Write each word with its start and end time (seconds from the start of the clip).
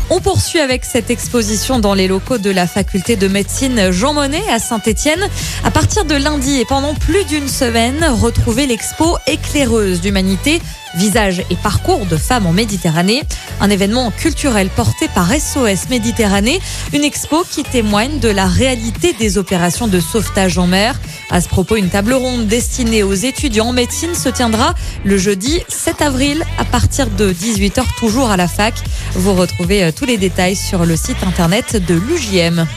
On 0.10 0.22
poursuit 0.22 0.60
avec 0.60 0.86
cette 0.86 1.10
exposition 1.10 1.80
dans 1.80 1.94
les 1.94 2.08
locaux 2.08 2.38
de 2.38 2.50
la 2.50 2.66
faculté 2.66 3.18
de 3.18 3.28
médecine 3.28 3.92
Jean 3.92 4.14
Monnet 4.14 4.44
à 4.50 4.58
Saint-Étienne. 4.58 5.20
À 5.66 5.72
partir 5.72 6.06
de 6.06 6.16
lundi 6.16 6.60
et 6.60 6.66
pendant 6.66 6.94
plus 6.94 7.26
d'une 7.26 7.50
semaine, 7.50 8.06
retrouvez 8.22 8.68
l'expo 8.68 9.18
éclaireuse 9.28 10.00
d'humanité 10.00 10.62
Visage 10.96 11.44
et 11.50 11.56
parcours 11.56 12.06
de 12.06 12.18
femmes 12.18 12.48
en 12.48 12.54
Méditerranée, 12.54 13.24
un 13.60 13.70
événement 13.70 14.10
culturel 14.10 14.70
porté 14.70 15.08
par 15.14 15.30
SOS 15.32 15.90
Méditerranée, 15.90 16.60
une 16.94 17.04
expo 17.04 17.44
qui 17.50 17.64
témoigne 17.64 18.20
de 18.20 18.30
la 18.30 18.48
réalité 18.48 19.14
des 19.14 19.38
opérations 19.38 19.88
de 19.88 20.00
sauvetage 20.00 20.58
en 20.58 20.66
mer. 20.66 21.00
À 21.30 21.42
ce 21.42 21.50
propos, 21.50 21.76
une 21.76 21.90
table 21.90 22.14
ronde 22.14 22.48
destinée 22.48 23.04
aux 23.04 23.14
étudiants 23.14 23.68
en 23.68 23.74
médecine 23.74 24.16
se 24.16 24.30
tiendra 24.30 24.74
le 25.04 25.18
jeudi 25.18 25.62
7 25.68 26.02
avril 26.02 26.44
à 26.58 26.66
partir 26.66 27.08
de 27.10 27.32
18h 27.32 27.84
toujours 28.00 28.32
à 28.32 28.38
la 28.38 28.48
fac. 28.48 28.74
Vous 29.14 29.34
retrouvez 29.34 29.84
euh, 29.84 29.92
tous 29.98 30.06
les 30.06 30.18
détails 30.18 30.56
sur 30.56 30.86
le 30.86 30.96
site 30.96 31.24
internet 31.24 31.76
de 31.76 31.96
l'UJM. 31.96 32.68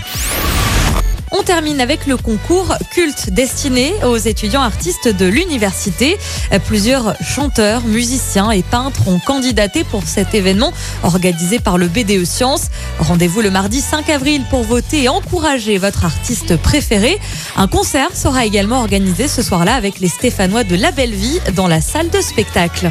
On 1.33 1.43
termine 1.43 1.81
avec 1.81 2.07
le 2.07 2.17
concours 2.17 2.75
culte 2.91 3.31
destiné 3.31 3.95
aux 4.05 4.17
étudiants 4.17 4.63
artistes 4.63 5.09
de 5.09 5.27
l'université. 5.27 6.19
Plusieurs 6.67 7.15
chanteurs, 7.23 7.83
musiciens 7.85 8.51
et 8.51 8.63
peintres 8.63 9.07
ont 9.07 9.19
candidaté 9.19 9.85
pour 9.85 10.03
cet 10.05 10.35
événement 10.35 10.73
organisé 11.03 11.59
par 11.59 11.79
le 11.79 11.89
BDE 11.89 12.25
Sciences. 12.25 12.69
Rendez-vous 12.99 13.43
le 13.43 13.51
mardi 13.51 13.81
5 13.81 14.09
avril 14.09 14.43
pour 14.51 14.63
voter 14.63 15.05
et 15.05 15.09
encourager 15.09 15.79
votre 15.79 16.05
artiste 16.05 16.57
préféré. 16.57 17.19
Un 17.57 17.69
concert 17.69 18.17
sera 18.17 18.45
également 18.45 18.81
organisé 18.81 19.29
ce 19.29 19.43
soir-là 19.43 19.75
avec 19.75 20.01
les 20.01 20.09
Stéphanois 20.09 20.65
de 20.65 20.75
La 20.75 20.91
Belle 20.91 21.15
Vie 21.15 21.39
dans 21.55 21.69
la 21.69 21.81
salle 21.81 22.11
de 22.11 22.21
spectacle. 22.21 22.91